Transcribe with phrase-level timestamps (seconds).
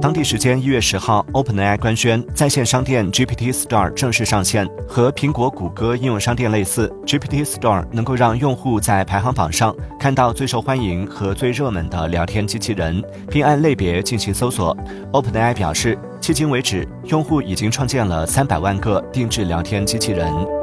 [0.00, 6.90] 当地时间一月十号 openai 官宣在线商店 gpt store 正式上线和苹果谷歌应用商店类似。
[7.06, 14.74] Gpt store 能够让用户在排行榜上看到最受欢迎和最热门的聊天机器人并按类别进行搜索。
[15.12, 20.59] Openai 表示迄今为止用户已经创建了三百万个定制聊天机器人。